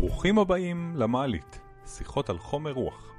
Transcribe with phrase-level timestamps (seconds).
[0.00, 3.12] ברוכים הבאים למעלית, שיחות על חומר רוח.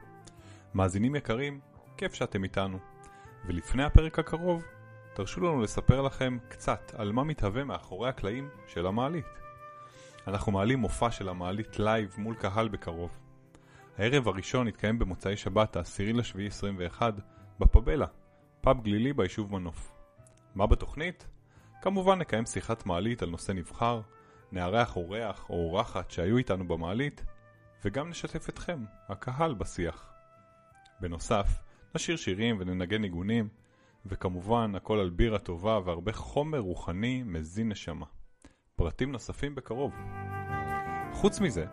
[0.73, 1.59] מאזינים יקרים,
[1.98, 2.79] כיף שאתם איתנו.
[3.46, 4.63] ולפני הפרק הקרוב,
[5.13, 9.25] תרשו לנו לספר לכם קצת על מה מתהווה מאחורי הקלעים של המעלית.
[10.28, 13.11] אנחנו מעלים מופע של המעלית live מול קהל בקרוב.
[13.98, 17.14] הערב הראשון יתקיים במוצאי שבת, ה-10 לשביעי 21,
[17.59, 18.07] בפבלה,
[18.61, 19.91] פאב גלילי ביישוב מנוף.
[20.55, 21.27] מה בתוכנית?
[21.82, 24.02] כמובן נקיים שיחת מעלית על נושא נבחר,
[24.52, 27.24] נארח אורח או אורחת שהיו איתנו במעלית,
[27.86, 30.10] וגם נשתף אתכם, הקהל, בשיח.
[31.00, 31.48] בנוסף,
[31.96, 33.50] נשיר שירים וננגן ניגונים,
[34.06, 38.06] וכמובן הכל על בירה טובה והרבה חומר רוחני מזין נשמה.
[38.75, 39.94] פרטים נוספים בקרוב.
[41.14, 41.66] חוץ מזה,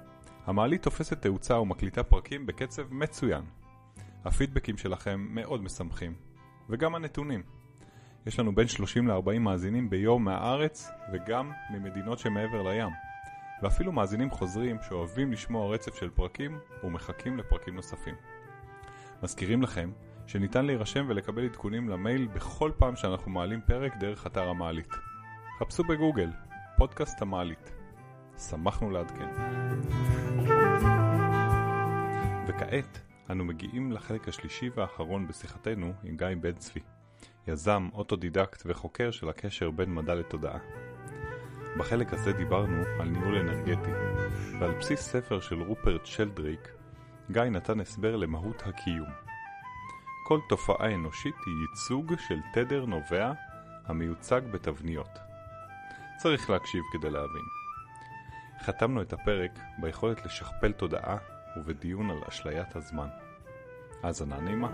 [0.45, 3.45] המעלית תופסת תאוצה ומקליטה פרקים בקצב מצוין.
[4.25, 6.15] הפידבקים שלכם מאוד משמחים,
[6.69, 7.43] וגם הנתונים.
[8.27, 12.89] יש לנו בין 30 ל-40 מאזינים ביום מהארץ וגם ממדינות שמעבר לים.
[13.63, 18.15] ואפילו מאזינים חוזרים שאוהבים לשמוע רצף של פרקים ומחכים לפרקים נוספים.
[19.23, 19.91] מזכירים לכם
[20.27, 24.93] שניתן להירשם ולקבל עדכונים למייל בכל פעם שאנחנו מעלים פרק דרך אתר המעלית.
[25.59, 26.31] חפשו בגוגל,
[26.77, 27.73] פודקאסט המעלית.
[28.39, 29.29] שמחנו לעדכן.
[32.49, 36.96] וכעת אנו מגיעים לחלק השלישי והאחרון בשיחתנו עם גיא בן צבי.
[37.49, 40.59] יזם, אוטודידקט וחוקר של הקשר בין מדע לתודעה.
[41.79, 43.91] בחלק הזה דיברנו על ניהול אנרגטי,
[44.61, 46.69] ועל בסיס ספר של רופרט שלדריק,
[47.31, 49.09] גיא נתן הסבר למהות הקיום.
[50.27, 53.33] כל תופעה אנושית היא ייצוג של תדר נובע
[53.87, 55.19] המיוצג בתבניות.
[56.23, 57.45] צריך להקשיב כדי להבין.
[58.63, 61.17] חתמנו את הפרק ביכולת לשכפל תודעה
[61.57, 63.09] ובדיון על אשליית הזמן.
[64.03, 64.69] האזנה נעימה.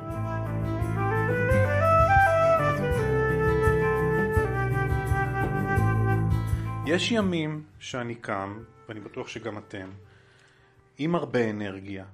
[6.93, 9.91] יש ימים שאני קם, ואני בטוח שגם אתם,
[10.99, 12.05] עם הרבה אנרגיה.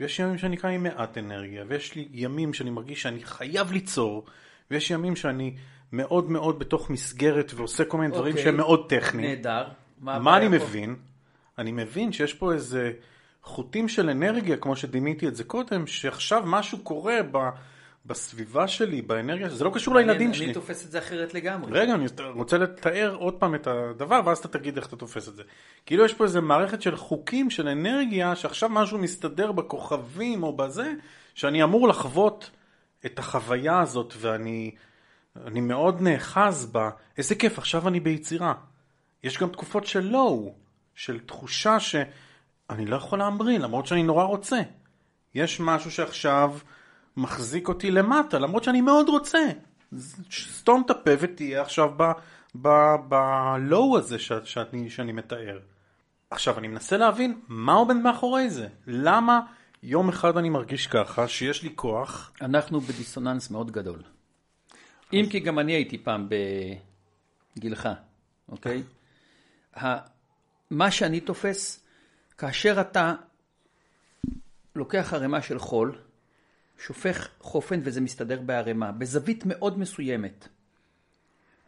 [0.00, 4.26] ויש ימים שאני קם עם מעט אנרגיה, ויש לי ימים שאני מרגיש שאני חייב ליצור,
[4.70, 5.56] ויש ימים שאני
[5.92, 8.44] מאוד מאוד בתוך מסגרת ועושה כל מיני דברים אוקיי.
[8.44, 9.28] שהם מאוד טכניים.
[9.28, 9.68] נהדר.
[9.98, 10.64] מה הבעיה אני פה?
[10.64, 10.96] מבין?
[11.58, 12.92] אני מבין שיש פה איזה
[13.42, 17.38] חוטים של אנרגיה, כמו שדימיתי את זה קודם, שעכשיו משהו קורה ב,
[18.06, 20.44] בסביבה שלי, באנרגיה, זה לא קשור לילדים שלי.
[20.44, 21.80] אני תופס את זה אחרת לגמרי.
[21.80, 25.36] רגע, אני רוצה לתאר עוד פעם את הדבר, ואז אתה תגיד איך אתה תופס את
[25.36, 25.42] זה.
[25.86, 30.92] כאילו יש פה איזה מערכת של חוקים, של אנרגיה, שעכשיו משהו מסתדר בכוכבים או בזה,
[31.34, 32.50] שאני אמור לחוות
[33.06, 34.70] את החוויה הזאת, ואני
[35.36, 36.90] אני מאוד נאחז בה.
[37.18, 38.54] איזה כיף, עכשיו אני ביצירה.
[39.24, 40.54] יש גם תקופות של לואו,
[40.94, 44.60] של תחושה שאני לא יכול להמריא, למרות שאני נורא רוצה.
[45.34, 46.54] יש משהו שעכשיו
[47.20, 49.38] מחזיק אותי למטה, למרות שאני מאוד רוצה.
[50.32, 51.90] סתום את הפה ותהיה עכשיו
[52.54, 55.58] ב-low הזה ש- שאני, שאני מתאר.
[56.30, 58.68] עכשיו, אני מנסה להבין מה עומד מאחורי זה.
[58.86, 59.40] למה
[59.82, 64.02] יום אחד אני מרגיש ככה, שיש לי כוח, אנחנו בדיסוננס מאוד גדול.
[65.12, 66.28] אם כי גם אני הייתי פעם
[67.56, 67.88] בגילך,
[68.48, 68.82] אוקיי?
[70.70, 71.84] מה שאני תופס,
[72.38, 73.14] כאשר אתה
[74.76, 75.98] לוקח ערימה של חול,
[76.86, 80.48] שופך חופן וזה מסתדר בערימה, בזווית מאוד מסוימת.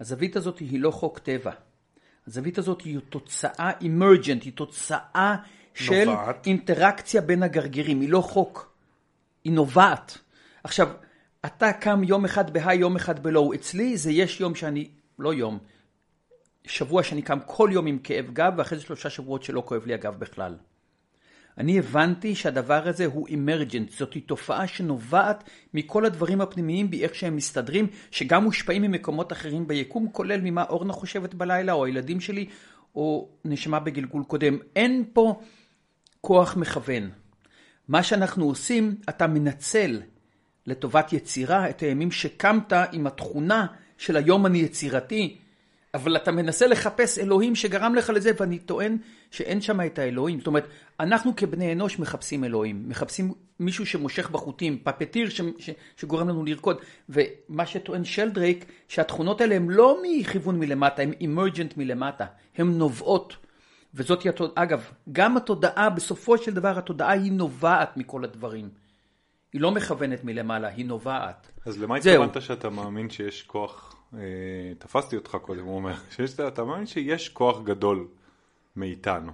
[0.01, 1.53] הזווית הזאת היא לא חוק טבע.
[2.27, 5.37] הזווית הזאת היא תוצאה אימרג'נט, היא תוצאה
[5.75, 6.47] של נובעת.
[6.47, 8.73] אינטראקציה בין הגרגירים, היא לא חוק,
[9.45, 10.19] היא נובעת.
[10.65, 10.89] עכשיו,
[11.47, 13.55] אתה קם יום אחד בהיי, יום אחד בלואו.
[13.55, 15.59] אצלי זה יש יום שאני, לא יום,
[16.65, 19.95] שבוע שאני קם כל יום עם כאב גב, ואחרי זה שלושה שבועות שלא כואב לי
[19.95, 20.57] הגב בכלל.
[21.59, 27.37] אני הבנתי שהדבר הזה הוא אימרג'נט, זאת תופעה שנובעת מכל הדברים הפנימיים בי, איך שהם
[27.37, 32.47] מסתדרים, שגם מושפעים ממקומות אחרים ביקום, כולל ממה אורנה חושבת בלילה, או הילדים שלי,
[32.95, 34.59] או נשמה בגלגול קודם.
[34.77, 35.41] אין פה
[36.21, 37.11] כוח מכוון.
[37.89, 40.03] מה שאנחנו עושים, אתה מנצל
[40.67, 43.67] לטובת יצירה את הימים שקמת עם התכונה
[43.99, 45.37] של היום אני יצירתי,
[45.95, 48.97] אבל אתה מנסה לחפש אלוהים שגרם לך לזה, ואני טוען
[49.31, 50.39] שאין שם את האלוהים.
[50.39, 50.67] זאת אומרת,
[51.01, 56.77] אנחנו כבני אנוש מחפשים אלוהים, מחפשים מישהו שמושך בחוטים, פפטיר ש, ש, שגורם לנו לרקוד.
[57.09, 63.37] ומה שטוען שלדרייק, שהתכונות האלה הן לא מכיוון מלמטה, הן אימרג'נט מלמטה, הן נובעות.
[63.95, 68.69] וזאת אגב, גם התודעה, בסופו של דבר התודעה היא נובעת מכל הדברים.
[69.53, 71.51] היא לא מכוונת מלמעלה, היא נובעת.
[71.67, 71.97] אז למה.
[71.97, 73.92] התכוונת שאתה מאמין שיש כוח,
[74.79, 78.07] תפסתי אותך קודם, הוא אומר, שיש, אתה מאמין שיש כוח גדול
[78.77, 79.33] מאיתנו.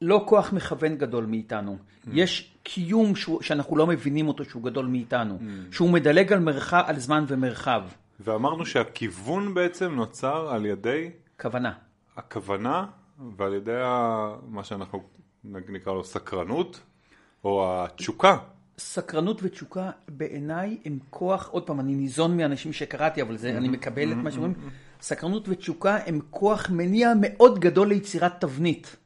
[0.00, 1.78] לא כוח מכוון גדול מאיתנו.
[2.12, 5.38] יש קיום שהוא, שאנחנו לא מבינים אותו שהוא גדול מאיתנו.
[5.70, 7.82] שהוא מדלג על, מרחב, על זמן ומרחב.
[8.20, 11.10] ואמרנו שהכיוון בעצם נוצר על ידי
[11.40, 11.72] כוונה.
[12.16, 12.86] הכוונה
[13.36, 15.02] ועל ידי ה- מה שאנחנו
[15.44, 16.80] נקרא לו סקרנות,
[17.44, 18.36] או התשוקה.
[18.78, 24.12] סקרנות ותשוקה בעיניי הם כוח, עוד פעם, אני ניזון מאנשים שקראתי, אבל זה, אני מקבל
[24.12, 24.54] את מה שאומרים,
[25.00, 28.96] סקרנות ותשוקה הם כוח מניע מאוד גדול ליצירת תבנית.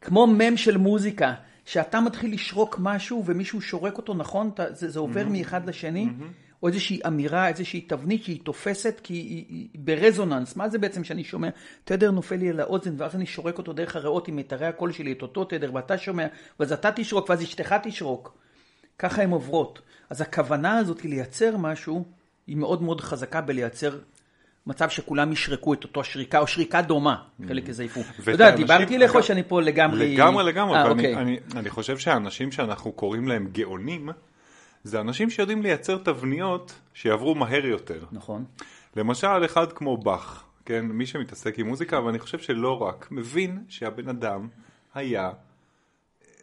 [0.00, 1.34] כמו מם של מוזיקה,
[1.64, 6.08] שאתה מתחיל לשרוק משהו ומישהו שורק אותו נכון, אתה, זה, זה עובר מאחד לשני,
[6.62, 10.56] או איזושהי אמירה, איזושהי תבנית שהיא תופסת כי היא, היא ברזוננס.
[10.56, 11.48] מה זה בעצם שאני שומע?
[11.84, 15.12] תדר נופל לי על האוזן ואז אני שורק אותו דרך הריאות עם מיתרי הקול שלי,
[15.12, 16.26] את אותו תדר, ואתה שומע,
[16.60, 18.38] ואז אתה תשרוק ואז אשתך תשרוק.
[19.00, 19.80] ככה הן עוברות.
[20.10, 22.04] אז הכוונה הזאת לייצר משהו,
[22.46, 23.98] היא מאוד מאוד חזקה בלייצר
[24.66, 27.16] מצב שכולם ישרקו את אותו שריקה, או שריקה דומה,
[27.48, 28.00] חלק יזייפו.
[28.22, 30.14] אתה יודע, דיברתי לך או שאני פה לגמרי...
[30.14, 31.16] לגמרי לגמרי, אה, ואני אוקיי.
[31.16, 34.08] אני, אני חושב שהאנשים שאנחנו קוראים להם גאונים,
[34.84, 38.04] זה אנשים שיודעים לייצר תבניות שיעברו מהר יותר.
[38.12, 38.44] נכון.
[38.96, 44.08] למשל, אחד כמו באך, כן, מי שמתעסק עם מוזיקה, ואני חושב שלא רק, מבין שהבן
[44.08, 44.48] אדם
[44.94, 45.30] היה,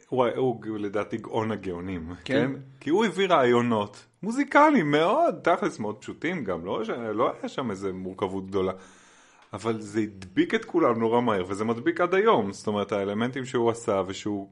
[0.09, 2.33] הוא, הוא לדעתי גאון הגאונים, כן.
[2.33, 2.51] כן?
[2.79, 7.71] כי הוא הביא רעיונות מוזיקליים מאוד, תכלס מאוד פשוטים גם, לא, ש- לא היה שם
[7.71, 8.71] איזה מורכבות גדולה.
[9.53, 12.51] אבל זה הדביק את כולם נורא מהר, וזה מדביק עד היום.
[12.51, 14.47] זאת אומרת, האלמנטים שהוא עשה, ושהוא,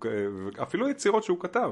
[0.62, 1.72] אפילו יצירות שהוא כתב.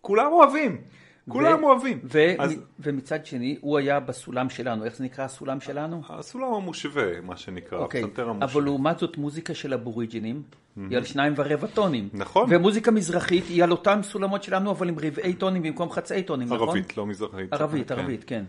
[0.00, 0.80] כולם אוהבים.
[1.28, 1.98] כולם ו- אוהבים.
[2.04, 4.84] ו- אז ומצד שני, הוא היה בסולם שלנו.
[4.84, 6.02] איך זה נקרא הסולם שלנו?
[6.08, 8.64] הסולם המושווה, מה שנקרא, אוקיי, הפסנתר אבל המושווה.
[8.64, 10.42] לעומת זאת מוזיקה של אבוריג'ינים,
[10.90, 12.08] היא על שניים ורבע טונים.
[12.12, 12.46] נכון.
[12.50, 16.68] ומוזיקה מזרחית היא על אותם סולמות שלנו, אבל עם רבעי טונים במקום חצאי טונים, נכון?
[16.68, 17.52] ערבית, לא מזרחית.
[17.52, 17.94] ערבית, כן.
[17.98, 18.44] ערבית, כן.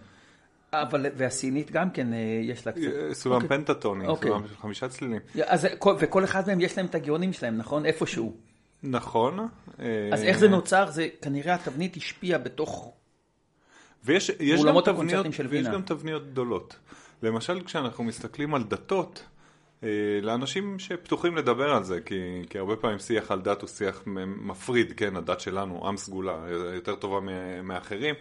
[0.74, 2.82] אבל, והסינית גם כן, אה, יש לה קצת.
[2.84, 3.50] אה, סולם אוקיי.
[3.50, 4.30] פנטטוני, אוקיי.
[4.32, 5.20] סולם של חמישה צלילים.
[5.46, 7.86] אז, כל- וכל אחד מהם יש להם את הגאונים שלהם, נכון?
[7.86, 8.34] איפשהו.
[8.84, 9.40] נכון.
[9.40, 10.92] אז אה, איך זה נוצר?
[10.92, 12.94] זה כנראה התבנית השפיעה בתוך...
[14.04, 15.68] ויש יש גם תבניות, של ויש.
[15.68, 16.76] גם תבניות גדולות.
[17.24, 19.24] למשל, כשאנחנו מסתכלים על דתות,
[19.84, 19.90] אה,
[20.22, 24.94] לאנשים שפתוחים לדבר על זה, כי, כי הרבה פעמים שיח על דת הוא שיח מפריד,
[24.98, 26.38] כן, הדת שלנו, עם סגולה,
[26.76, 27.20] יותר טובה
[27.64, 28.16] מאחרים,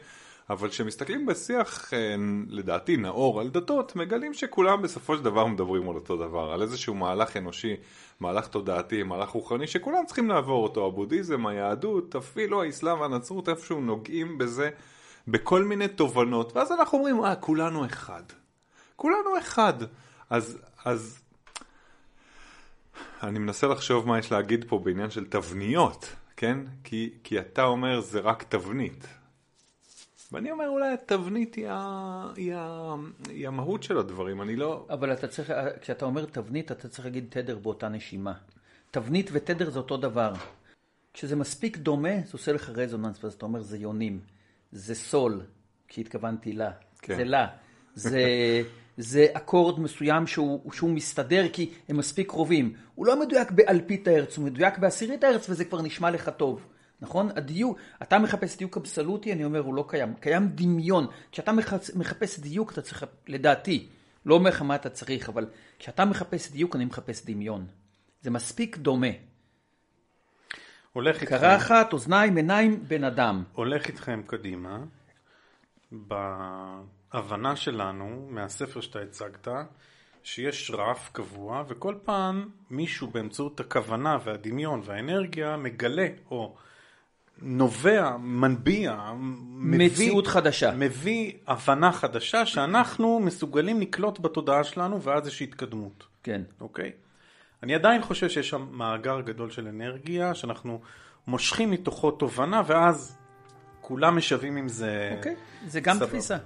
[0.51, 2.15] אבל כשמסתכלים בשיח, אה,
[2.49, 6.95] לדעתי, נאור על דתות, מגלים שכולם בסופו של דבר מדברים על אותו דבר, על איזשהו
[6.95, 7.77] מהלך אנושי,
[8.21, 14.39] מהלך תודעתי, מהלך רוחני, שכולם צריכים לעבור אותו, הבודהיזם, היהדות, אפילו האסלאם והנצרות, איפשהו נוגעים
[14.39, 14.71] בזה.
[15.29, 18.23] בכל מיני תובנות, ואז אנחנו אומרים, אה, כולנו אחד.
[18.97, 19.75] כולנו אחד.
[20.31, 21.21] אז, אז
[23.23, 26.59] אני מנסה לחשוב מה יש להגיד פה בעניין של תבניות, כן?
[26.85, 29.20] כי, כי אתה אומר זה רק תבנית.
[30.33, 32.95] ואני אומר אולי התבנית היא, ה, היא, ה,
[33.29, 34.87] היא המהות של הדברים, אני לא...
[34.91, 38.33] אבל אתה צריך, כשאתה אומר תבנית, אתה צריך להגיד תדר באותה נשימה.
[38.91, 40.33] תבנית ותדר זה אותו דבר.
[41.15, 44.21] כשזה מספיק דומה, זה עושה לך רזוננס, ואז אתה אומר זה יונים.
[44.73, 45.41] זה סול,
[45.89, 46.71] כי התכוונתי לה.
[47.03, 47.17] כן.
[47.17, 47.47] זה לה.
[47.95, 48.23] זה,
[48.97, 52.75] זה אקורד מסוים שהוא, שהוא מסתדר כי הם מספיק קרובים.
[52.95, 56.67] הוא לא מדויק באלפית ההרץ, הוא מדויק בעשירית ההרץ וזה כבר נשמע לך טוב.
[57.03, 57.31] נכון?
[57.37, 60.15] הדיוק, אתה מחפש דיוק אבסולוטי, אני אומר, הוא לא קיים.
[60.15, 61.07] קיים דמיון.
[61.33, 63.89] כשאתה מחפש, מחפש דיוק, אתה צריך, לדעתי,
[64.27, 65.47] לא אומר לך מה אתה צריך, אבל
[65.79, 67.67] כשאתה מחפש דיוק, אני מחפש דמיון.
[68.23, 69.07] זה מספיק דומה.
[70.93, 73.45] הולך איתכם, קרחת, אוזניים, עיניים, בן אדם.
[73.53, 74.79] הולך איתכם קדימה,
[75.93, 79.49] בהבנה שלנו, מהספר שאתה הצגת,
[80.23, 86.57] שיש רף קבוע, וכל פעם מישהו באמצעות הכוונה והדמיון והאנרגיה מגלה, או
[87.43, 90.71] נובע, מנביע, מביא, מציאות חדשה.
[90.71, 96.05] מביא הבנה חדשה שאנחנו מסוגלים לקלוט בתודעה שלנו, ואז יש התקדמות.
[96.23, 96.43] כן.
[96.61, 96.93] אוקיי?
[97.63, 100.81] אני עדיין חושב שיש שם מאגר גדול של אנרגיה, שאנחנו
[101.27, 103.17] מושכים מתוכו תובנה, ואז
[103.81, 105.15] כולם משווים עם זה...
[105.17, 105.35] אוקיי,
[105.67, 106.07] זה גם סבבה.
[106.07, 106.37] תפיסה.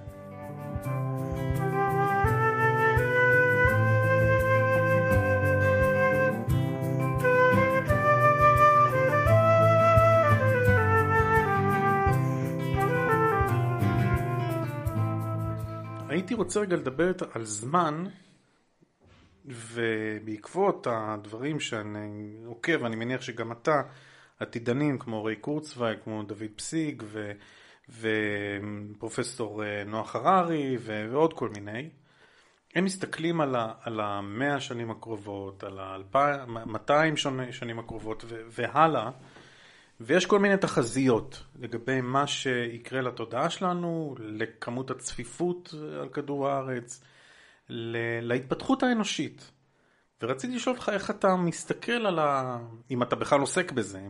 [16.24, 18.04] הייתי רוצה רגע לדבר על זמן,
[19.44, 23.82] ובעקבות הדברים שאני עוקב, אני מניח שגם אתה,
[24.40, 27.32] עתידנים כמו ריי קורצווייל, כמו דוד פסיג, ו,
[28.96, 31.88] ופרופסור אה, נוח הררי, ו, ועוד כל מיני,
[32.74, 37.16] הם מסתכלים על, ה, על המאה השנים הקרובות, על ה-200
[37.50, 39.10] שנים הקרובות ו, והלאה,
[40.00, 47.02] ויש כל מיני תחזיות לגבי מה שיקרה לתודעה שלנו, לכמות הצפיפות על כדור הארץ,
[48.22, 49.50] להתפתחות האנושית.
[50.22, 52.58] ורציתי לשאול אותך איך אתה מסתכל על ה...
[52.90, 54.00] אם אתה בכלל עוסק בזה,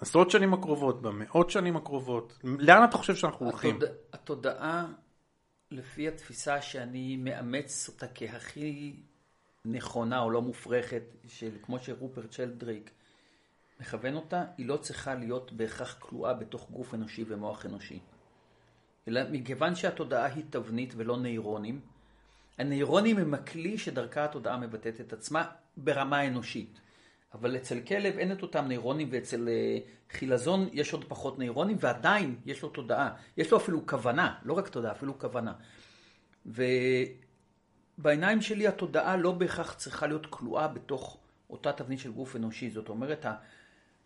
[0.00, 3.76] בעשרות שנים הקרובות, במאות שנים הקרובות, לאן אתה חושב שאנחנו הולכים?
[3.76, 4.86] התודע, התודעה,
[5.70, 8.96] לפי התפיסה שאני מאמץ אותה כהכי
[9.64, 12.90] נכונה או לא מופרכת, של, כמו שרופרט שלדריק
[13.80, 17.98] מכוון אותה, היא לא צריכה להיות בהכרח כלואה בתוך גוף אנושי ומוח אנושי.
[19.08, 21.80] אלא מכיוון שהתודעה היא תבנית ולא נוירונים,
[22.58, 26.80] הנוירונים הם הכלי שדרכה התודעה מבטאת את עצמה ברמה האנושית.
[27.34, 29.78] אבל אצל כלב אין את אותם נוירונים ואצל אה,
[30.10, 33.14] חילזון יש עוד פחות נוירונים ועדיין יש לו תודעה.
[33.36, 35.52] יש לו אפילו כוונה, לא רק תודעה, אפילו כוונה.
[36.46, 41.18] ובעיניים שלי התודעה לא בהכרח צריכה להיות כלואה בתוך
[41.50, 42.70] אותה תבנית של גוף אנושי.
[42.70, 43.26] זאת אומרת,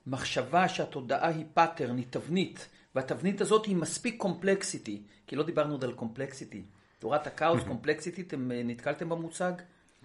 [0.07, 5.85] המחשבה שהתודעה היא pattern, היא תבנית, והתבנית הזאת היא מספיק complexity, כי לא דיברנו עוד
[5.85, 6.63] על complexity.
[6.99, 9.53] תורת הכאוס, complexity, אתם אה, נתקלתם במושג?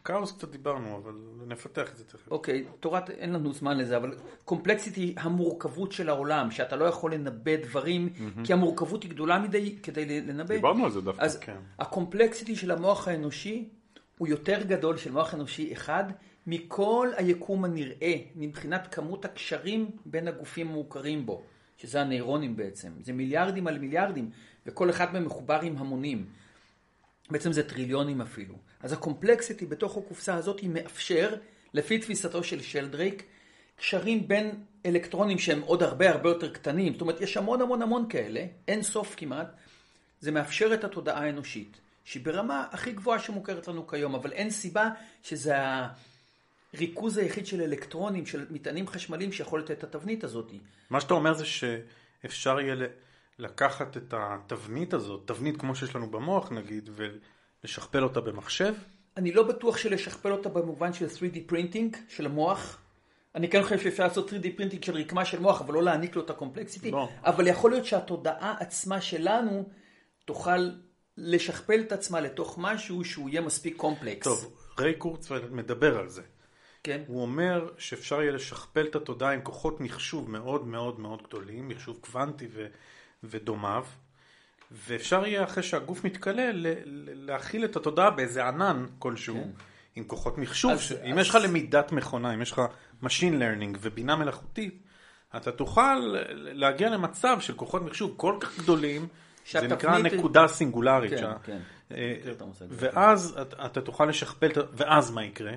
[0.03, 1.13] כאוס קצת דיברנו, אבל
[1.47, 2.31] נפתח את זה תכף.
[2.31, 4.15] אוקיי, תורת, אין לנו זמן לזה, אבל
[4.45, 8.09] complexity המורכבות של העולם, שאתה לא יכול לנבא דברים,
[8.43, 10.55] כי המורכבות היא גדולה מדי כדי לנבא.
[10.55, 11.21] דיברנו על זה דווקא.
[11.21, 11.57] אז כן.
[11.79, 13.69] ה complexity של המוח האנושי
[14.17, 16.03] הוא יותר גדול של מוח אנושי אחד
[16.49, 21.43] מכל היקום הנראה, מבחינת כמות הקשרים בין הגופים המוכרים בו,
[21.77, 22.91] שזה הנוירונים בעצם.
[23.01, 24.29] זה מיליארדים על מיליארדים,
[24.65, 26.25] וכל אחד מהם מחובר עם המונים.
[27.29, 28.55] בעצם זה טריליונים אפילו.
[28.79, 31.35] אז הקומפלקסיטי בתוך הקופסה הזאת היא מאפשר,
[31.73, 33.23] לפי תפיסתו של שלדרייק,
[33.75, 34.51] קשרים בין
[34.85, 36.93] אלקטרונים שהם עוד הרבה הרבה יותר קטנים.
[36.93, 39.47] זאת אומרת, יש המון המון המון כאלה, אין סוף כמעט.
[40.21, 44.89] זה מאפשר את התודעה האנושית, שהיא ברמה הכי גבוהה שמוכרת לנו כיום, אבל אין סיבה
[45.23, 45.55] שזה
[46.73, 50.51] הריכוז היחיד של אלקטרונים, של מטענים חשמליים שיכול לתת את התבנית הזאת.
[50.89, 52.75] מה שאתה אומר זה שאפשר יהיה
[53.39, 58.73] לקחת את התבנית הזאת, תבנית כמו שיש לנו במוח נגיד, ולשכפל אותה במחשב?
[59.17, 62.81] אני לא בטוח שלשכפל אותה במובן של 3D printing של המוח.
[63.35, 66.21] אני כן חושב שאפשר לעשות 3D printing של רקמה של מוח, אבל לא להעניק לו
[66.21, 66.91] את ה complexity.
[66.91, 67.09] לא.
[67.23, 69.69] אבל יכול להיות שהתודעה עצמה שלנו
[70.25, 70.69] תוכל
[71.17, 74.23] לשכפל את עצמה לתוך משהו שהוא יהיה מספיק קומפלקס.
[74.23, 76.21] טוב, ריי קורצווייל מדבר על זה.
[76.83, 77.01] כן.
[77.07, 81.97] הוא אומר שאפשר יהיה לשכפל את התודעה עם כוחות מחשוב מאוד מאוד מאוד גדולים, מחשוב
[82.01, 82.67] קוונטי ו-
[83.23, 83.85] ודומיו,
[84.71, 86.73] ואפשר יהיה אחרי שהגוף מתכלה ל- ל-
[87.31, 89.49] להכיל את התודעה באיזה ענן כלשהו, כן.
[89.95, 90.71] עם כוחות מחשוב.
[90.71, 92.61] אז- ש- אם אז- יש לך למידת מכונה, אם יש לך
[93.03, 93.07] Machine
[93.39, 94.83] Learning ובינה מלאכותית,
[95.37, 99.07] אתה תוכל להגיע למצב של כוחות מחשוב כל כך גדולים,
[99.51, 101.11] זה נקרא נקודה סינגולרית.
[101.11, 101.59] כן, שה- כן.
[101.91, 102.15] אה.
[102.69, 105.51] ואז אתה, אתה תוכל לשכפל, ואז מה יקרה?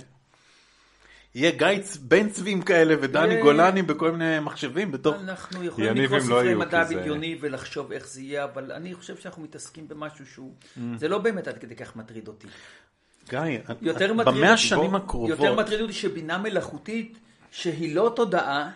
[1.34, 3.40] יהיה גיא צ- בן צבים כאלה ודני אה.
[3.42, 5.14] גולני בכל מיני מחשבים בתוך...
[5.22, 8.72] אנחנו יכולים יניב לקרוא לא ספרי יהיו, מדע זה- בדיוני ולחשוב איך זה יהיה, אבל
[8.72, 10.52] אני חושב שאנחנו מתעסקים במשהו שהוא...
[10.76, 10.80] Mm.
[10.98, 12.46] זה לא באמת עד כדי כך מטריד אותי.
[13.28, 13.40] גיא,
[13.82, 17.18] יותר מטריד במאה אותי- השנים הקרובות, יותר מטריד אותי שבינה מלאכותית,
[17.50, 18.70] שהיא לא תודעה,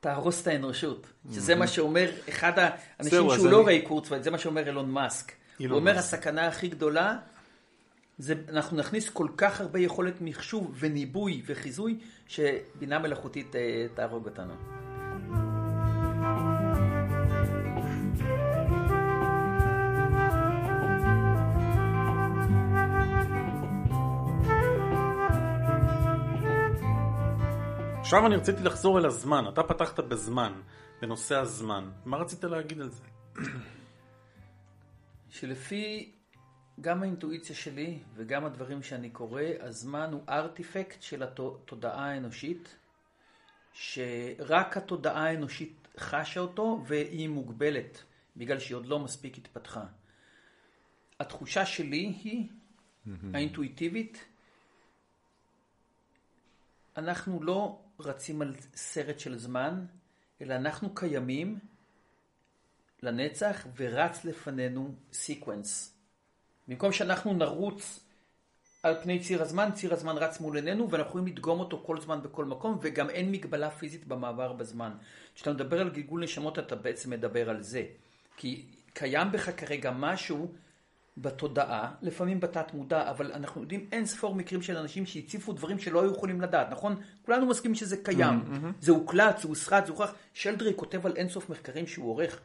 [0.00, 1.06] תהרוס את האנושות.
[1.34, 2.74] שזה מה שאומר אחד האנשים
[3.10, 5.26] זהו, אז שהוא לא אני- ריי קורצווייל, זה מה שאומר אילון מאסק.
[5.30, 6.14] הוא אילון אומר מאסק.
[6.18, 7.16] הסכנה הכי גדולה,
[8.18, 14.54] זה אנחנו נכניס כל כך הרבה יכולת מחשוב וניבוי וחיזוי, שבינה מלאכותית אה, תהרוג אותנו.
[28.00, 30.52] עכשיו אני רציתי לחזור אל הזמן, אתה פתחת בזמן,
[31.02, 33.02] בנושא הזמן, מה רצית להגיד על זה?
[35.30, 36.13] שלפי
[36.80, 42.76] גם האינטואיציה שלי וגם הדברים שאני קורא, הזמן הוא ארטיפקט של התודעה האנושית,
[43.72, 48.02] שרק התודעה האנושית חשה אותו והיא מוגבלת,
[48.36, 49.84] בגלל שהיא עוד לא מספיק התפתחה.
[51.20, 52.48] התחושה שלי היא,
[53.34, 54.24] האינטואיטיבית,
[56.96, 59.86] אנחנו לא רצים על סרט של זמן,
[60.40, 61.58] אלא אנחנו קיימים
[63.02, 65.93] לנצח ורץ לפנינו sequence.
[66.68, 68.00] במקום שאנחנו נרוץ
[68.82, 72.22] על פני ציר הזמן, ציר הזמן רץ מול עינינו ואנחנו יכולים לדגום אותו כל זמן
[72.22, 74.92] בכל מקום וגם אין מגבלה פיזית במעבר בזמן.
[75.34, 77.84] כשאתה מדבר על גלגול נשמות אתה בעצם מדבר על זה.
[78.36, 80.52] כי קיים בך כרגע משהו
[81.18, 86.02] בתודעה, לפעמים בתת מודע, אבל אנחנו יודעים אין ספור מקרים של אנשים שהציפו דברים שלא
[86.02, 86.96] היו יכולים לדעת, נכון?
[87.24, 88.44] כולנו מסכימים שזה קיים.
[88.80, 90.14] זה הוקלט, זה הוסרט, זה הוכח.
[90.32, 92.40] שלדרי כותב על אין סוף מחקרים שהוא עורך,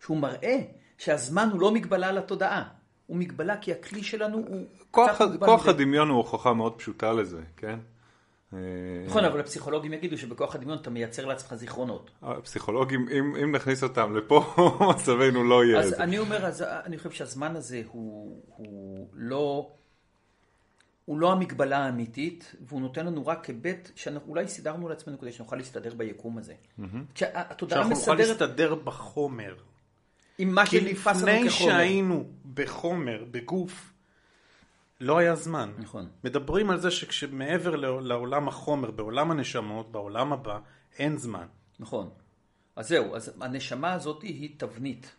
[0.00, 0.56] שהוא מראה
[0.98, 2.77] שהזמן הוא לא מגבלה לתודעה.
[3.08, 5.68] הוא מגבלה כי הכלי שלנו הוא כוח.
[5.68, 7.78] הדמיון הוא הוכחה מאוד פשוטה לזה, כן?
[8.52, 8.58] אה,
[9.06, 12.10] נכון, אבל הפסיכולוגים יגידו שבכוח הדמיון אתה מייצר לעצמך זיכרונות.
[12.22, 14.54] הפסיכולוגים, אם, אם נכניס אותם לפה,
[14.90, 15.78] מצבנו לא יהיה.
[15.78, 16.00] אז.
[16.00, 19.70] אני אומר, אז אני חושב שהזמן הזה הוא, הוא לא...
[21.04, 25.56] הוא לא המגבלה האמיתית, והוא נותן לנו רק היבט שאנחנו אולי סידרנו לעצמנו כדי שנוכל
[25.56, 26.54] להסתדר ביקום הזה.
[27.14, 29.54] כשהתודעה שאנחנו נוכל מסדרת להסתדר בחומר.
[30.38, 31.72] עם מה כי שנתפס לנו לפני כחומר.
[31.72, 33.92] שהיינו בחומר, בגוף,
[35.00, 35.72] לא היה זמן.
[35.78, 36.08] נכון.
[36.24, 40.58] מדברים על זה שכשמעבר לעולם החומר, בעולם הנשמות, בעולם הבא,
[40.98, 41.46] אין זמן.
[41.78, 42.10] נכון.
[42.76, 45.14] אז זהו, אז הנשמה הזאת היא תבנית.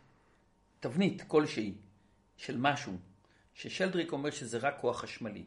[0.80, 1.74] תבנית כלשהי
[2.38, 2.94] של משהו,
[3.54, 5.44] ששלדריק אומר שזה רק כוח חשמלי.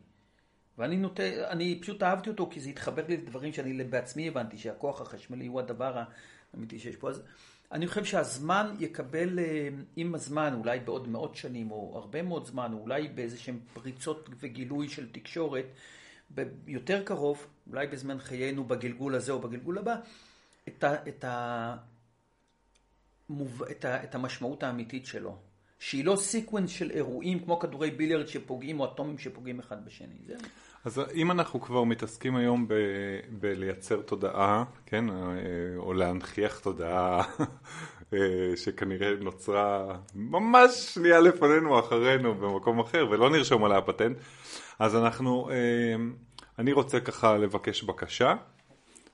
[0.78, 5.00] ואני נוטה, אני פשוט אהבתי אותו כי זה התחבר לי לדברים שאני בעצמי הבנתי שהכוח
[5.00, 6.02] החשמלי הוא הדבר
[6.54, 7.10] האמיתי שיש פה.
[7.10, 7.22] אז
[7.72, 12.72] אני חושב שהזמן יקבל אה, עם הזמן, אולי בעוד מאות שנים או הרבה מאוד זמן,
[12.72, 15.64] או אולי באיזה שהם פריצות וגילוי של תקשורת,
[16.66, 19.96] יותר קרוב, אולי בזמן חיינו בגלגול הזה או בגלגול הבא,
[20.68, 21.76] את, ה, את, ה,
[23.28, 25.38] מוב, את, ה, את המשמעות האמיתית שלו.
[25.78, 30.14] שהיא לא sequence של אירועים כמו כדורי ביליארד שפוגעים או אטומים שפוגעים אחד בשני.
[30.26, 30.36] זה...
[30.84, 32.74] אז אם אנחנו כבר מתעסקים היום ב,
[33.30, 35.04] בלייצר תודעה, כן,
[35.76, 37.22] או להנכיח תודעה
[38.56, 44.16] שכנראה נוצרה ממש שנייה לפנינו, אחרינו, במקום אחר, ולא נרשום עליה פטנט,
[44.78, 45.50] אז אנחנו,
[46.58, 48.34] אני רוצה ככה לבקש בקשה.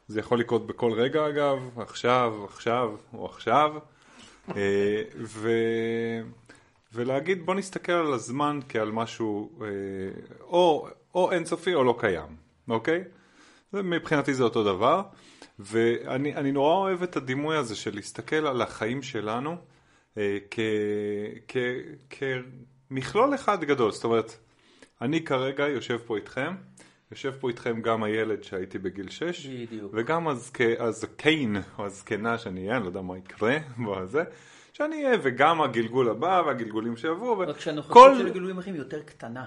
[0.08, 3.74] זה יכול לקרות בכל רגע אגב, עכשיו, עכשיו או עכשיו.
[5.18, 5.50] ו...
[6.92, 9.50] ולהגיד בוא נסתכל על הזמן כעל משהו
[10.42, 12.36] או או אינסופי או לא קיים,
[12.68, 13.04] אוקיי?
[13.72, 15.02] מבחינתי זה אותו דבר,
[15.58, 19.56] ואני נורא אוהב את הדימוי הזה של להסתכל על החיים שלנו
[20.18, 20.38] אה,
[22.10, 24.36] כמכלול אחד גדול, זאת אומרת,
[25.00, 26.54] אני כרגע יושב פה איתכם,
[27.10, 29.92] יושב פה איתכם גם הילד שהייתי בגיל 6, בדיוק.
[29.94, 30.58] וגם הזק...
[30.78, 34.22] הזקיין או הזקנה שאני אהיה, אני לא יודע מה יקרה בזה.
[34.72, 37.38] שאני אהיה, וגם הגלגול הבא והגלגולים שיבואו.
[37.38, 39.44] רק שהנוכחות של הגלגולים אחרים יותר קטנה.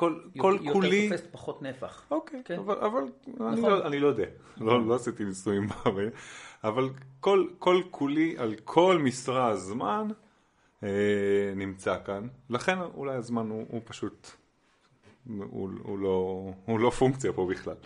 [0.00, 0.96] כל, כל יותר כולי...
[0.96, 2.06] יותר תופסת פחות נפח.
[2.10, 2.58] אוקיי, כן.
[2.58, 3.52] אבל, אבל נכון.
[3.52, 4.24] אני, לא, אני לא יודע,
[4.60, 6.08] לא, לא עשיתי ניסויים בעבר,
[6.64, 6.88] אבל
[7.20, 10.08] כל, כל כולי על כל משרה הזמן
[10.82, 14.30] אה, נמצא כאן, לכן אולי הזמן הוא, הוא פשוט,
[15.26, 17.76] הוא, הוא, לא, הוא לא פונקציה פה בכלל.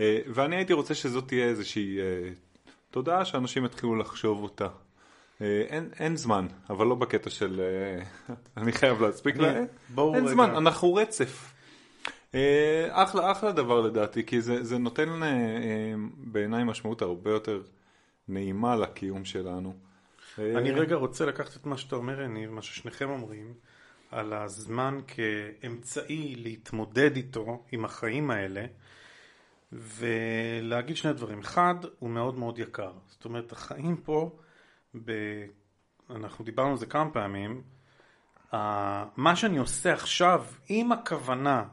[0.00, 2.30] אה, ואני הייתי רוצה שזאת תהיה איזושהי אה,
[2.90, 4.68] תודעה שאנשים יתחילו לחשוב אותה.
[5.40, 9.64] אה, אין, אין זמן, אבל לא בקטע של אה, אני חייב להספיק להם.
[9.88, 10.34] בואו אין רגע.
[10.34, 11.52] זמן, אנחנו רצף.
[12.34, 15.20] אה, אחלה, אחלה דבר לדעתי, כי זה, זה נותן
[16.16, 17.62] בעיניי משמעות הרבה יותר
[18.28, 19.74] נעימה לקיום שלנו.
[20.38, 23.54] אני רגע רוצה לקחת את מה שאתה אומר, יניב, מה ששניכם אומרים,
[24.10, 28.66] על הזמן כאמצעי להתמודד איתו, עם החיים האלה,
[29.72, 31.38] ולהגיד שני דברים.
[31.38, 32.92] אחד, הוא מאוד מאוד יקר.
[33.08, 34.30] זאת אומרת, החיים פה,
[35.04, 35.12] ב...
[36.10, 37.62] אנחנו דיברנו על זה כמה פעמים,
[38.54, 41.64] ה- מה שאני עושה עכשיו, עם הכוונה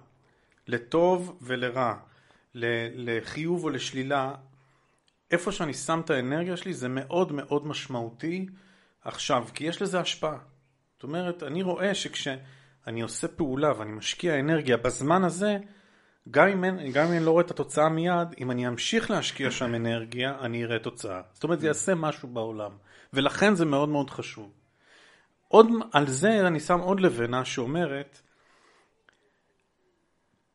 [0.67, 1.95] לטוב ולרע,
[2.95, 4.35] לחיוב או לשלילה,
[5.31, 8.47] איפה שאני שם את האנרגיה שלי זה מאוד מאוד משמעותי
[9.01, 10.37] עכשיו, כי יש לזה השפעה.
[10.93, 15.57] זאת אומרת, אני רואה שכשאני עושה פעולה ואני משקיע אנרגיה בזמן הזה,
[16.31, 19.51] גם אם, אין, גם אם אני לא רואה את התוצאה מיד, אם אני אמשיך להשקיע
[19.51, 21.21] שם אנרגיה, אני אראה תוצאה.
[21.33, 22.71] זאת אומרת, זה יעשה משהו בעולם.
[23.13, 24.51] ולכן זה מאוד מאוד חשוב.
[25.47, 28.21] עוד על זה אני שם עוד לבנה שאומרת,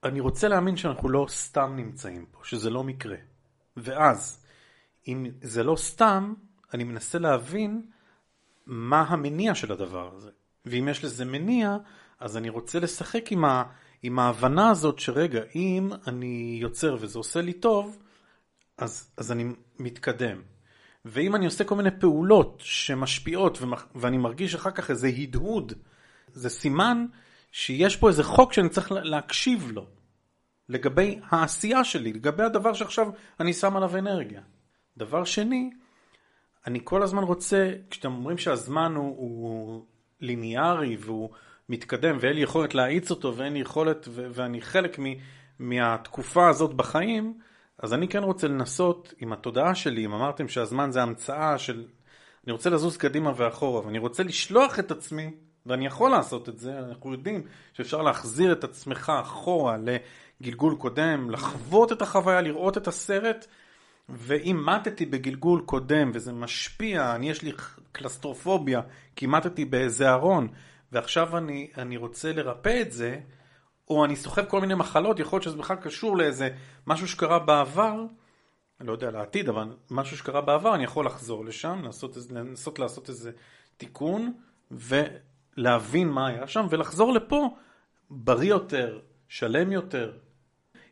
[0.05, 3.16] אני רוצה להאמין שאנחנו לא סתם נמצאים פה, שזה לא מקרה.
[3.77, 4.45] ואז,
[5.09, 6.35] אם זה לא סתם,
[6.75, 7.83] אני מנסה להבין
[8.66, 10.31] מה המניע של הדבר הזה.
[10.64, 11.77] ואם יש לזה מניע,
[12.21, 13.64] אז אני רוצה לשחק עם, ה,
[14.03, 17.99] עם ההבנה הזאת שרגע, אם אני יוצר וזה עושה לי טוב,
[18.79, 19.45] אז, אז אני
[19.79, 20.42] מתקדם.
[21.09, 23.59] ואם אני עושה כל מיני פעולות שמשפיעות
[23.95, 25.73] ואני מרגיש אחר כך איזה הדהוד,
[26.33, 27.07] זה סימן
[27.53, 29.87] שיש פה איזה חוק שאני צריך לה- להקשיב לו.
[30.69, 33.09] לגבי העשייה שלי, לגבי הדבר שעכשיו
[33.40, 34.40] אני שם עליו אנרגיה.
[34.97, 35.71] דבר שני,
[36.66, 39.85] אני כל הזמן רוצה, כשאתם אומרים שהזמן הוא, הוא
[40.21, 41.31] ליניארי והוא
[41.69, 45.14] מתקדם ואין לי יכולת להאיץ אותו ואין לי יכולת ו- ואני חלק מ-
[45.59, 47.38] מהתקופה הזאת בחיים,
[47.79, 51.87] אז אני כן רוצה לנסות עם התודעה שלי, אם אמרתם שהזמן זה המצאה של...
[52.45, 55.31] אני רוצה לזוז קדימה ואחורה ואני רוצה לשלוח את עצמי,
[55.67, 61.93] ואני יכול לעשות את זה, אנחנו יודעים שאפשר להחזיר את עצמך אחורה לגלגול קודם, לחוות
[61.93, 63.47] את החוויה, לראות את הסרט,
[64.09, 67.53] ואם מתתי בגלגול קודם וזה משפיע, אני יש לי
[67.93, 68.81] קלסטרופוביה,
[69.17, 70.49] כי מתתי באיזה ארון,
[70.93, 73.21] ועכשיו אני, אני רוצה לרפא את זה,
[73.90, 76.49] או אני סוחב כל מיני מחלות, יכול להיות שזה בכלל קשור לאיזה
[76.87, 78.05] משהו שקרה בעבר,
[78.81, 81.83] אני לא יודע לעתיד, אבל משהו שקרה בעבר, אני יכול לחזור לשם,
[82.16, 83.31] איזה- לנסות לעשות איזה
[83.77, 84.33] תיקון,
[84.70, 87.57] ולהבין מה היה שם, ולחזור לפה
[88.11, 90.12] בריא יותר, שלם יותר.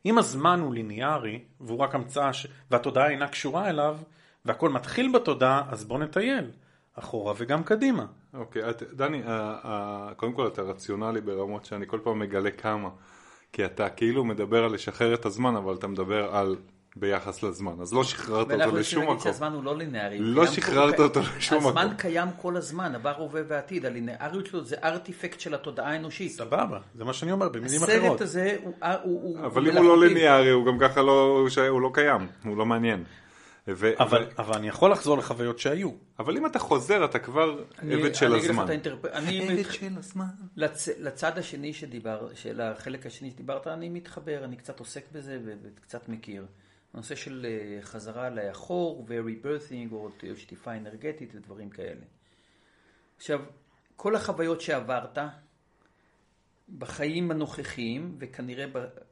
[0.06, 2.46] אם הזמן הוא ליניארי, והוא רק המצאה, ש...
[2.70, 3.98] והתודעה אינה קשורה אליו,
[4.44, 6.50] והכל מתחיל בתודעה, אז בוא נטייל
[6.98, 8.04] אחורה וגם קדימה.
[8.34, 12.88] אוקיי, את- דני, ה- ה- קודם כל אתה רציונלי ברמות שאני כל פעם מגלה כמה.
[13.52, 16.56] כי אתה כאילו מדבר על לשחרר את הזמן, אבל אתה מדבר על
[16.96, 19.18] ביחס לזמן, אז לא שחררת ואנחנו אותו לשום מקום.
[19.18, 20.18] שהזמן הוא לא לינארי.
[20.18, 21.78] לא שחררת אותו לשום מקום.
[21.78, 23.86] הזמן קיים כל הזמן, עבר, הווה ועתיד.
[23.86, 26.32] הלינאריות שלו זה ארטיפקט של התודעה האנושית.
[26.32, 27.98] סבבה, זה מה שאני אומר, במילים אחרות.
[28.04, 28.74] הסרט הזה הוא...
[28.80, 30.06] הוא- הוא- אבל הוא אם הוא לא.
[30.06, 31.46] ליניארי, הוא גם ככה לא,
[31.82, 33.04] לא קיים, הוא לא מעניין.
[33.68, 35.90] ו- אבל, ו- אבל אני יכול לחזור לחוויות שהיו.
[36.18, 38.64] אבל אם אתה חוזר, אתה כבר אני- עבד של אני אגיד לך הזמן.
[38.64, 40.24] את האינטרפ- אני מת- של הזמן.
[40.56, 40.88] לצ...
[40.98, 46.08] לצד השני שדיבר, של החלק השני שדיברת, אני מתחבר, אני קצת עוסק בזה ו- וקצת
[46.08, 46.46] מכיר.
[46.94, 52.00] הנושא של אה, חזרה לאחור ו-rebirthing או שטיפה אנרגטית ודברים כאלה.
[53.16, 53.40] עכשיו,
[53.96, 55.18] כל החוויות שעברת
[56.78, 58.64] בחיים הנוכחיים וכנראה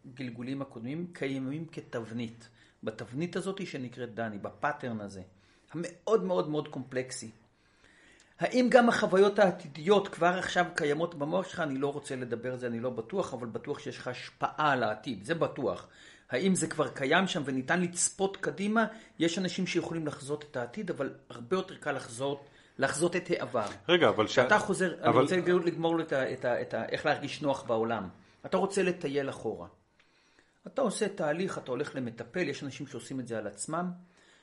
[0.04, 2.48] בגלגולים הקודמים קיימים כתבנית.
[2.82, 5.22] בתבנית הזאת שנקראת דני, בפאטרן הזה,
[5.72, 7.30] המאוד מאוד מאוד קומפלקסי.
[8.40, 11.60] האם גם החוויות העתידיות כבר עכשיו קיימות במוח שלך?
[11.60, 14.82] אני לא רוצה לדבר על זה, אני לא בטוח, אבל בטוח שיש לך השפעה על
[14.82, 15.88] העתיד, זה בטוח.
[16.30, 18.84] האם זה כבר קיים שם וניתן לצפות קדימה?
[19.18, 22.44] יש אנשים שיכולים לחזות את העתיד, אבל הרבה יותר קל לחזות,
[22.78, 23.66] לחזות את העבר.
[23.88, 24.30] רגע, אבל ש...
[24.32, 27.62] כשאתה חוזר, אני אבל- רוצה לגמור את ה, את ה, את ה, איך להרגיש נוח
[27.62, 28.08] בעולם.
[28.46, 29.66] אתה רוצה לטייל אחורה.
[30.66, 33.90] אתה עושה תהליך, אתה הולך למטפל, יש אנשים שעושים את זה על עצמם,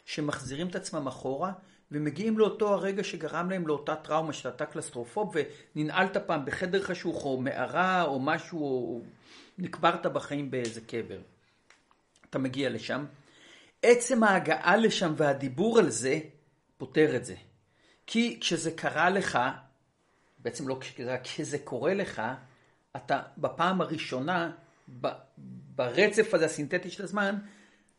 [0.06, 1.52] שמחזירים את עצמם אחורה,
[1.92, 5.36] ומגיעים לאותו הרגע שגרם להם לאותה טראומה שאתה קלסטרופוב,
[5.76, 9.02] וננעלת פעם בחדר חשוך, או מערה, או משהו, או
[9.58, 11.20] נקברת בחיים באיזה קבר.
[12.30, 13.06] אתה מגיע לשם.
[13.84, 16.20] עצם ההגעה לשם והדיבור על זה,
[16.78, 17.36] פותר את זה.
[18.08, 19.40] כי כשזה קרה לך,
[20.40, 22.22] בעצם לא כשזה, כשזה קורה לך,
[22.96, 24.52] אתה בפעם הראשונה,
[25.76, 27.36] ברצף הזה הסינתטי של הזמן,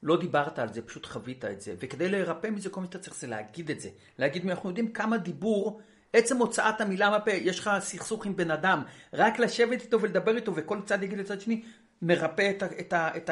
[0.02, 1.74] לא דיברת על זה, פשוט חווית את זה.
[1.78, 3.88] וכדי להירפא מזה, כל מה שאתה צריך זה להגיד את זה.
[4.18, 5.80] להגיד, אנחנו יודעים כמה דיבור,
[6.12, 10.52] עצם הוצאת המילה מהפה, יש לך סכסוך עם בן אדם, רק לשבת איתו ולדבר איתו,
[10.54, 11.62] וכל צד יגיד לצד שני,
[12.02, 13.30] מרפא את, ה, את, ה, את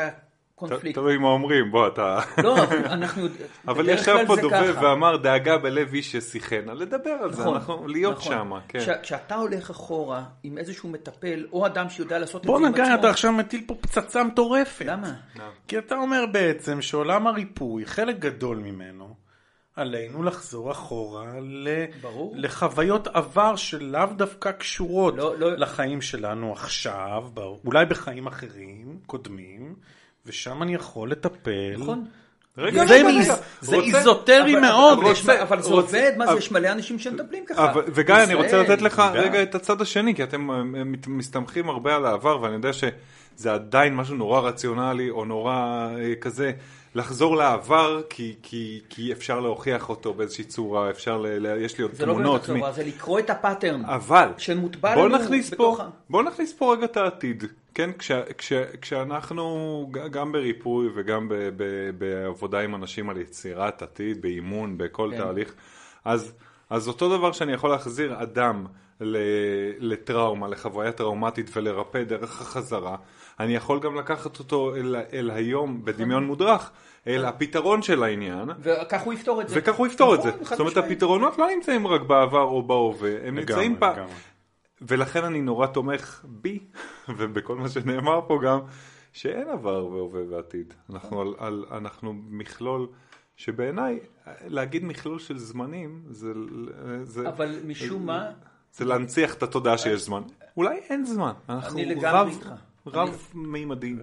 [0.59, 0.99] הקונפליקט.
[0.99, 2.21] תלוי מה אומרים, בוא, אתה...
[2.43, 3.23] לא, אנחנו...
[3.69, 4.77] אבל ישב פה דובב.
[4.83, 8.33] ואמר דאגה בלב איש ששיחנה, לדבר על זה, נכון, אנחנו להיות נכון.
[8.33, 8.79] שם, כן.
[8.79, 12.73] כש- כשאתה הולך אחורה עם איזשהו מטפל, או אדם שיודע לעשות את בוא זה עם
[12.73, 14.85] נגע, עצמו, אתה עכשיו מטיל פה פצצה מטורפת.
[14.87, 15.15] למה?
[15.69, 19.15] כי אתה אומר בעצם שעולם הריפוי, חלק גדול ממנו,
[19.77, 21.69] עלינו לחזור אחורה ל...
[22.01, 22.35] ברור.
[22.37, 25.57] לחוויות עבר שלאו דווקא קשורות לא, לא.
[25.57, 27.25] לחיים שלנו עכשיו,
[27.65, 29.75] אולי בחיים אחרים, קודמים,
[30.29, 31.75] ושם אני יכול לטפל.
[31.79, 32.05] נכון.
[32.59, 33.35] רגע, זה רגע, רגע.
[33.61, 34.99] זה רוצה- איזוטרי אבל- מאוד.
[34.99, 37.71] אבל יש- רוצה- אבל זה רוצה- עובד, מה זה, אבל- יש מלא אנשים שמטפלים ככה.
[37.71, 39.03] אבל- וגיא, אני רוצה לתת לך.
[39.15, 43.53] רגע את הצד השני, כי אתם אה, מת- מסתמכים הרבה על העבר, ואני יודע שזה
[43.53, 45.55] עדיין משהו נורא רציונלי, או נורא
[45.99, 46.53] אה, כזה,
[46.95, 51.83] לחזור לעבר, כי- כי כי אפשר להוכיח אותו באיזושהי צורה, אפשר, ל- ל- יש לי
[51.83, 52.41] עוד זה לא באמת תמונות.
[52.43, 53.85] לחזור, מ- זה לקרוא את הפאטרן.
[53.85, 57.45] אבל, שמוטבע בוא לנו נכניס פה, בתוך ה- בוא נכניס פה רגע את העתיד,
[57.79, 57.91] כן?
[57.99, 64.79] כש, כש, כשאנחנו גם בריפוי וגם ב, ב, בעבודה עם אנשים על יצירת עתיד, באימון,
[64.79, 65.19] בכל כן.
[65.19, 65.55] תהליך,
[66.05, 66.35] אז,
[66.71, 68.67] אז אותו דבר שאני יכול להחזיר אדם
[69.01, 69.17] ל,
[69.79, 72.97] לטראומה, לחוויה טראומטית ולרפא דרך החזרה,
[73.41, 76.71] אני יכול גם לקחת אותו אל, אל היום בדמיון מודרך,
[77.07, 78.49] אל הפתרון של העניין.
[78.61, 79.55] וכך הוא יפתור את זה.
[79.59, 80.29] וכך הוא יפתור את זה.
[80.41, 80.77] נכון, זאת אומרת.
[80.77, 83.77] הפתרונות לא נמצאים רק בעבר או בהווה, הם נמצאים.
[84.83, 86.59] ולכן אני נורא תומך בי,
[87.19, 88.59] ובכל מה שנאמר פה גם,
[89.13, 90.75] שאין עבר והווה ועתיד.
[90.91, 92.89] אנחנו, על, על, אנחנו מכלול,
[93.37, 93.99] שבעיניי,
[94.47, 96.33] להגיד מכלול של זמנים, זה...
[97.03, 98.31] זה אבל משום מה,
[98.73, 100.23] זה להנציח את התודעה שיש זמן.
[100.57, 101.33] אולי אין זמן.
[101.49, 102.53] אנחנו אני לגמרי איתך.
[102.87, 103.95] רב מימדי.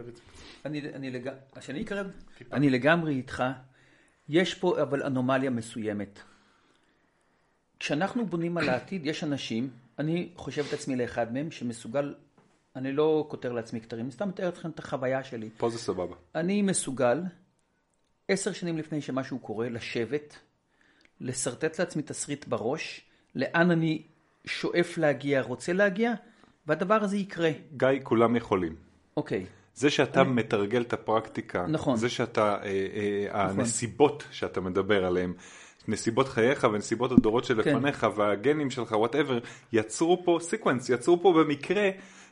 [0.65, 1.29] אני, אני לג...
[1.59, 2.07] שאני אקרב?
[2.53, 3.43] אני לגמרי איתך.
[4.29, 6.19] יש פה אבל אנומליה מסוימת.
[7.79, 12.15] כשאנחנו בונים על העתיד, יש אנשים, אני חושב את עצמי לאחד מהם, שמסוגל,
[12.75, 15.49] אני לא כותר לעצמי כתרים, סתם מתאר אתכם את החוויה שלי.
[15.57, 16.15] פה זה סבבה.
[16.35, 17.21] אני מסוגל,
[18.27, 20.39] עשר שנים לפני שמשהו קורה, לשבת,
[21.21, 23.01] לשרטט לעצמי תסריט בראש,
[23.35, 24.03] לאן אני
[24.45, 26.13] שואף להגיע, רוצה להגיע,
[26.67, 27.51] והדבר הזה יקרה.
[27.77, 28.75] גיא, כולם יכולים.
[29.17, 29.45] אוקיי.
[29.73, 31.97] זה שאתה מתרגל את הפרקטיקה, נכון.
[31.97, 32.67] זה שאתה, אה,
[33.33, 35.33] אה, הנסיבות שאתה מדבר עליהן,
[35.87, 37.47] נסיבות חייך ונסיבות הדורות כן.
[37.47, 39.39] שלפניך והגנים שלך, whatever,
[39.73, 41.89] יצרו פה sequence, יצרו פה במקרה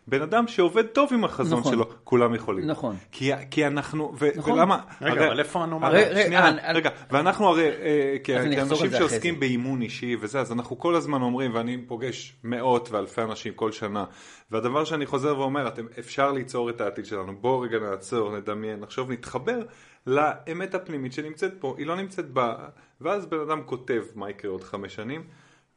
[0.08, 1.74] בן אדם שעובד טוב עם החזון נכון.
[1.74, 2.68] שלו, כולם יכולים.
[2.68, 2.96] נכון.
[3.12, 4.54] כי, כי אנחנו, ו, נכון.
[4.54, 4.80] ולמה?
[5.02, 5.66] רגע, אבל איפה?
[5.82, 9.39] הרי, רגע, שנייה, אני- רגע, ואנחנו הרי, אה, אני כאנשים שעוסקים.
[9.39, 14.06] באימון אישי וזה, אז אנחנו כל הזמן אומרים, ואני פוגש מאות ואלפי אנשים כל שנה,
[14.52, 19.12] והדבר שאני חוזר ואומר, אתם, אפשר ליצור את העתיד שלנו, בואו רגע נעצור, נדמיין, נחשוב,
[19.12, 19.60] נתחבר
[20.08, 22.54] לאמת הפנימית שנמצאת פה, היא לא נמצאת ב...
[23.02, 25.24] ואז בן אדם כותב מה יקרה עוד חמש שנים,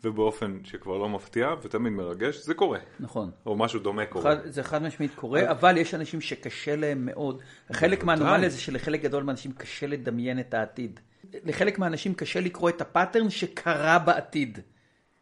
[0.07, 2.79] ובאופן שכבר לא מפתיע ותמיד מרגש, זה קורה.
[3.01, 3.31] נכון.
[3.47, 4.25] או משהו דומה קורה.
[4.25, 7.43] חד, זה חד משמעית קורה, אבל יש אנשים שקשה להם מאוד.
[7.73, 11.01] חלק מהאנומליה זה שלחלק גדול מהאנשים קשה לדמיין את העתיד.
[11.45, 14.59] לחלק מהאנשים קשה לקרוא את הפאטרן שקרה בעתיד.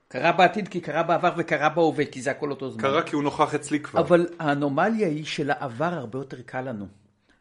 [0.08, 2.82] קרה בעתיד כי קרה בעבר וקרה בהווה, כי זה הכל אותו זמן.
[2.82, 4.00] קרה כי הוא נוכח אצלי כבר.
[4.00, 6.86] אבל האנומליה היא שלעבר הרבה יותר קל לנו.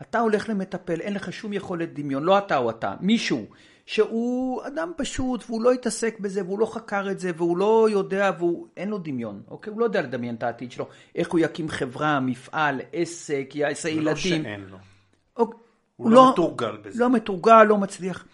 [0.02, 3.46] אתה הולך למטפל, אין לך שום יכולת דמיון, לא אתה או אתה, מישהו
[3.86, 8.32] שהוא אדם פשוט והוא לא התעסק בזה והוא לא חקר את זה והוא לא יודע
[8.40, 9.74] ואין לו דמיון, אוקיי?
[9.74, 14.06] הוא לא יודע לדמיין את העתיד שלו, איך הוא יקים חברה, מפעל, עסק, יעשה ילדים.
[14.06, 14.78] לא שאין לו.
[15.38, 15.60] אוקיי,
[15.96, 17.04] הוא לא מתורגל בזה.
[17.04, 18.26] לא מתורגל, לא מצליח.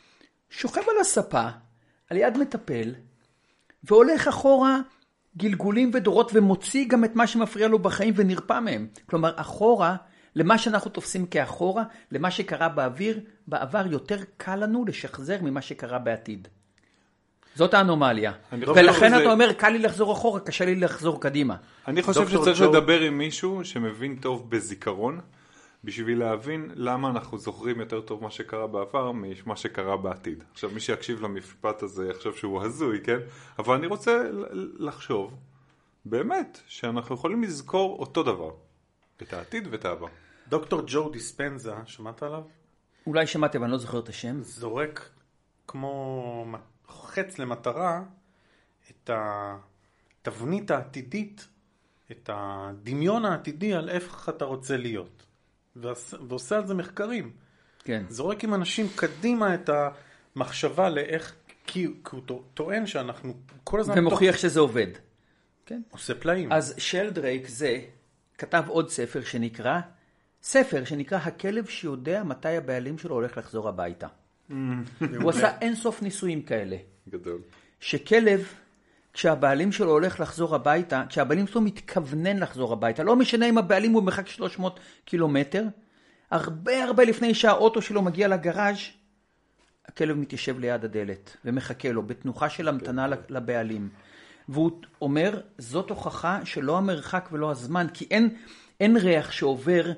[0.49, 1.47] שוכב על הספה,
[2.09, 2.95] על יד מטפל,
[3.83, 4.79] והולך אחורה
[5.38, 8.88] גלגולים ודורות ומוציא גם את מה שמפריע לו בחיים ונרפא מהם.
[9.05, 9.95] כלומר, אחורה,
[10.39, 16.47] למה שאנחנו תופסים כאחורה, למה שקרה באוויר, בעבר יותר קל לנו לשחזר ממה שקרה בעתיד.
[17.56, 18.32] זאת האנומליה.
[18.52, 21.56] ולכן אתה אומר, קל לי לחזור אחורה, קשה לי לחזור קדימה.
[21.88, 25.19] אני חושב דוקטור שצריך ג'ו- לדבר עם מישהו שמבין טוב בזיכרון,
[25.84, 30.43] בשביל להבין למה אנחנו זוכרים יותר טוב מה שקרה בעבר ממה שקרה בעתיד.
[30.52, 33.17] עכשיו, מי שיקשיב למשפט הזה יחשוב שהוא הזוי, כן?
[33.60, 34.23] אבל אני רוצה
[34.78, 35.36] לחשוב,
[36.06, 38.52] באמת, שאנחנו יכולים לזכור אותו דבר.
[39.21, 40.08] את העתיד ואת העבר.
[40.49, 42.43] דוקטור ג'ו דיספנזה, שמעת עליו?
[43.07, 44.41] אולי שמעתם, אבל אני לא זוכר את השם.
[44.43, 45.09] זורק
[45.67, 46.45] כמו
[46.88, 48.03] חץ למטרה
[48.91, 51.47] את התבנית העתידית,
[52.12, 55.25] את הדמיון העתידי על איך אתה רוצה להיות.
[55.75, 57.31] ועושה על זה מחקרים.
[57.83, 58.03] כן.
[58.09, 59.69] זורק עם אנשים קדימה את
[60.35, 61.35] המחשבה לאיך,
[61.65, 63.33] כי, כי הוא טוע- טוען שאנחנו
[63.63, 64.88] כל הזמן ומוכיח שזה עובד.
[65.65, 65.81] כן.
[65.91, 66.51] עושה פלאים.
[66.51, 67.81] אז שלדרייק זה
[68.38, 69.79] כתב עוד ספר שנקרא,
[70.43, 74.08] ספר שנקרא הכלב שיודע מתי הבעלים שלו הולך לחזור הביתה.
[75.21, 76.78] הוא עשה אינסוף ניסויים כאלה.
[77.10, 77.41] גדול.
[77.80, 78.54] שכלב,
[79.13, 84.02] כשהבעלים שלו הולך לחזור הביתה, כשהבעלים שלו מתכוונן לחזור הביתה, לא משנה אם הבעלים הוא
[84.02, 85.65] במרחק 300 קילומטר,
[86.32, 88.78] הרבה הרבה לפני שהאוטו שלו מגיע לגראז',
[89.86, 93.89] הכלב מתיישב ליד הדלת ומחכה לו בתנוחה של המתנה לבעלים.
[94.49, 94.71] והוא
[95.02, 98.36] אומר, זאת הוכחה שלא המרחק ולא הזמן, כי אין,
[98.80, 99.91] אין ריח שעובר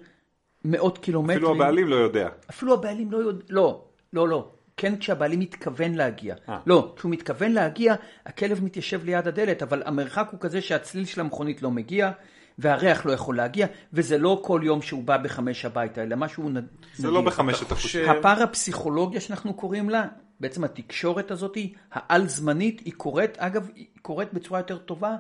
[0.65, 1.37] מאות קילומטרים.
[1.37, 2.29] אפילו הבעלים לא יודע.
[2.49, 4.51] אפילו הבעלים לא יודע, לא, לא, לא.
[4.77, 6.35] כן כשהבעלים מתכוון להגיע.
[6.49, 6.59] אה.
[6.65, 7.95] לא, כשהוא מתכוון להגיע,
[8.25, 12.11] הכלב מתיישב ליד הדלת, אבל המרחק הוא כזה שהצליל של המכונית לא מגיע,
[12.59, 16.55] והריח לא יכול להגיע, וזה לא כל יום שהוא בא בחמש הביתה, אלא משהו נ...
[16.95, 18.05] זה לא בחמשת אתה החושים.
[18.05, 20.05] חושב- הפרפסיכולוגיה שאנחנו קוראים לה,
[20.39, 21.57] בעצם התקשורת הזאת,
[21.91, 25.15] העל-זמנית, היא קורית, אגב, היא קורית בצורה יותר טובה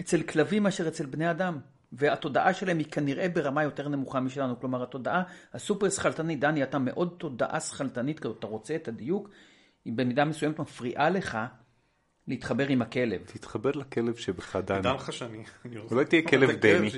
[0.00, 1.58] אצל כלבים מאשר אצל בני אדם.
[1.92, 4.60] והתודעה שלהם היא כנראה ברמה יותר נמוכה משלנו.
[4.60, 9.28] כלומר, התודעה הסופר שכלתנית, דני, אתה מאוד תודעה שכלתנית כזאת, אתה רוצה את הדיוק,
[9.84, 11.38] היא במידה מסוימת מפריעה לך
[12.28, 13.22] להתחבר עם הכלב.
[13.26, 14.80] תתחבר לכלב שבך, דני.
[14.80, 15.44] תדע לך שאני...
[15.90, 16.90] אולי תהיה כלב דני.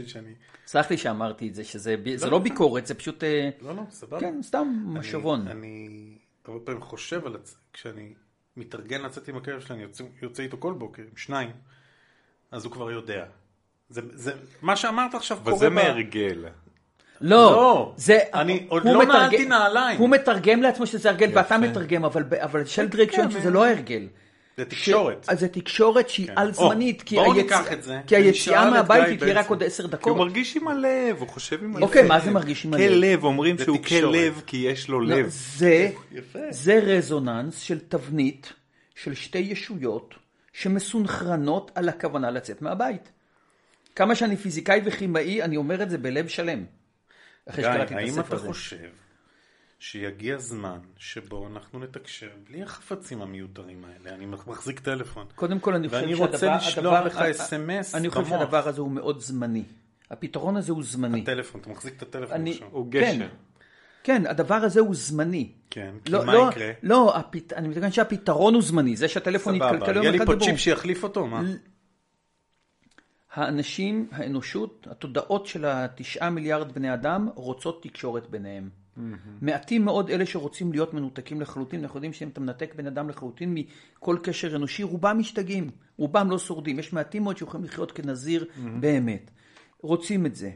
[0.67, 2.39] סלח לי שאמרתי את זה, שזה לא, לא לא.
[2.39, 4.21] ביקורת, זה פשוט, אה, לא, לא, סבבה.
[4.21, 5.49] כן, סתם מחשבון.
[5.49, 8.15] אני הרבה פעמים חושב על עצמי, כשאני
[8.57, 11.51] מתארגן לצאת עם הכלב שלי, אני יוצא, יוצא איתו כל בוקר, עם שניים,
[12.51, 13.27] אז הוא כבר יודע.
[13.89, 16.45] זה, זה, מה שאמרת עכשיו אבל קורה זה ב- מהרגל.
[17.21, 19.99] לא, לא, זה, אני עוד לא מתרגם- נעלתי נעליים.
[20.01, 21.59] הוא מתרגם לעצמו שזה הרגל ואתה יפה.
[21.59, 24.07] מתרגם, אבל, אבל שלדרייק שואל שזה לא הרגל.
[24.57, 25.25] זה תקשורת.
[25.29, 26.33] אז זה תקשורת שהיא כן.
[26.37, 27.53] על זמנית, כי, היצ-.
[28.07, 29.49] כי היציאה מהבית היא תהיה רק.
[29.51, 30.17] עוד עשר כי הוא דקות.
[30.17, 31.85] מרגיש עם הלב, הוא חושב עם הלב.
[31.85, 32.89] אוקיי, מה זה מרגיש עם הלב?
[32.89, 33.79] כלב, אומרים זה שהוא.
[33.83, 35.27] כלב כי יש לו לא, לב.
[35.29, 35.91] זה.
[36.51, 38.53] זה רזוננס של תבנית
[38.95, 40.15] של שתי ישויות
[40.53, 43.09] שמסונכרנות על הכוונה לצאת מהבית.
[43.97, 46.65] כמה שאני פיזיקאי וכימאי, אני אומר את זה בלב שלם.
[47.49, 48.47] אחרי גיא, שקראתי את האם אתה הזה.
[48.47, 48.77] חושב
[49.79, 54.17] שיגיע זמן שבו אנחנו נתקשר בלי החפצים המיותרים האלה?
[54.17, 55.27] אני מחזיק טלפון.
[55.35, 56.33] קודם כל אני חושב ואני שהדבר...
[56.33, 58.41] רוצה לשלוח הדבר- לך אס.אם.אס אני חושב במוח.
[58.41, 59.63] שהדבר הזה הוא מאוד זמני.
[60.11, 61.21] הפתרון הזה הוא זמני.
[61.23, 62.69] הטלפון, אתה מחזיק את הטלפון אני- עכשיו.
[62.71, 63.01] הוא כן.
[63.17, 63.29] גשר.
[64.05, 65.49] כן, הדבר הזה הוא זמני.
[65.71, 66.71] כן, כי לא, מה לא, יקרה?
[66.83, 67.53] לא, הפת...
[67.53, 70.37] אני מתכוון שהפתרון הוא זמני, זה שהטלפון סבבה, יתקלקל יום יהיה לי אחד פה.
[70.45, 71.43] צ'יפ שיחליף אותו, מה?
[73.35, 78.69] האנשים, האנושות, התודעות של התשעה מיליארד בני אדם רוצות תקשורת ביניהם.
[79.41, 83.55] מעטים מאוד אלה שרוצים להיות מנותקים לחלוטין, אנחנו יודעים שאם אתה מנתק בן אדם לחלוטין
[83.55, 88.45] מכל קשר אנושי, רובם משתגעים, רובם לא שורדים, יש מעטים מאוד שיכולים לחיות כנזיר
[88.81, 89.31] באמת.
[89.81, 90.51] רוצים את זה.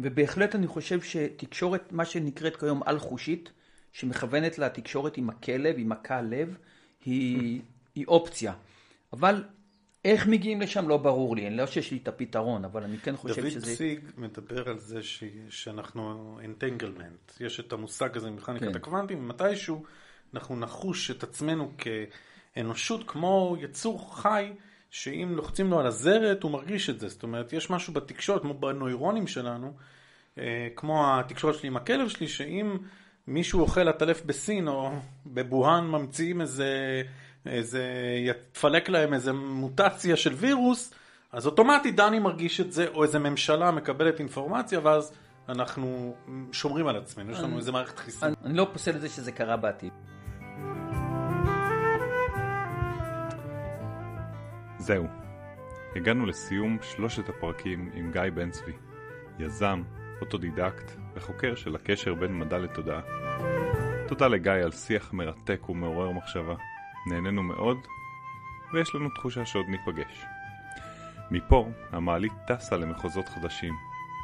[0.00, 3.52] ובהחלט אני חושב שתקשורת, מה שנקראת כיום על-חושית,
[3.92, 6.56] שמכוונת לתקשורת עם הכלב, עם הקל לב,
[7.04, 7.60] היא,
[7.94, 8.52] היא אופציה.
[9.12, 9.44] אבל
[10.04, 13.16] איך מגיעים לשם לא ברור לי, אני לא שיש לי את הפתרון, אבל אני כן
[13.16, 13.76] חושב דוד שזה...
[13.76, 15.24] ציג מדבר על זה ש...
[15.48, 17.32] שאנחנו אינטנגלמנט.
[17.40, 18.76] יש את המושג הזה ממכניקת כן.
[18.76, 19.84] הקוונטים, ומתישהו
[20.34, 24.52] אנחנו נחוש את עצמנו כאנושות כמו יצור חי
[24.90, 27.08] שאם לוחצים לו על הזרת, הוא מרגיש את זה.
[27.08, 29.72] זאת אומרת, יש משהו בתקשורת, כמו בנוירונים שלנו,
[30.38, 32.76] אה, כמו התקשורת שלי עם הכלב שלי, שאם
[33.26, 34.90] מישהו אוכל עטלף בסין, או
[35.26, 37.02] בבוהאן ממציאים איזה,
[37.46, 37.82] איזה,
[38.26, 40.94] יתפלק להם איזה מוטציה של וירוס,
[41.32, 45.12] אז אוטומטית דני מרגיש את זה, או איזה ממשלה מקבלת אינפורמציה, ואז
[45.48, 46.14] אנחנו
[46.52, 48.28] שומרים על עצמנו, יש לנו איזה מערכת חיסון.
[48.28, 49.92] אני, אני לא פוסל את זה שזה קרה בעתיד.
[54.78, 55.06] זהו,
[55.96, 58.72] הגענו לסיום שלושת הפרקים עם גיא בן צבי,
[59.38, 59.82] יזם,
[60.20, 63.00] אוטודידקט וחוקר של הקשר בין מדע לתודעה.
[64.08, 66.54] תודה לגיא על שיח מרתק ומעורר מחשבה,
[67.06, 67.86] נהנינו מאוד,
[68.72, 70.24] ויש לנו תחושה שעוד ניפגש.
[71.30, 73.74] מפה המעלית טסה למחוזות חדשים,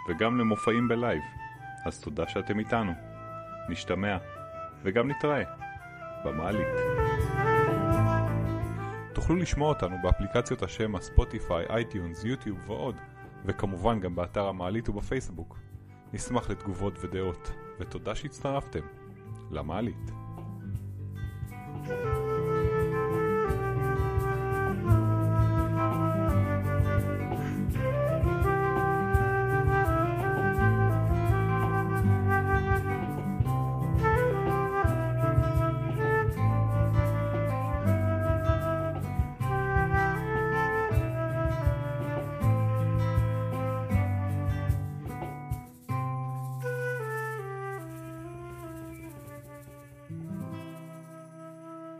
[0.08, 1.22] וגם למופעים ב live,
[1.86, 2.92] אז תודה שאתם איתנו.
[3.68, 4.16] נשתמע,
[4.82, 5.42] וגם נתראה,
[6.24, 6.66] במעלית.
[9.12, 12.96] תוכלו לשמוע אותנו באפליקציות ה-Spotify, iTunes, YouTube ועוד,
[13.44, 15.58] וכמובן גם באתר המעלית ובפייסבוק.
[16.12, 18.84] נשמח לתגובות ודעות, ותודה שהצטרפתם
[19.50, 20.10] למעלית.
[21.82, 22.19] thank you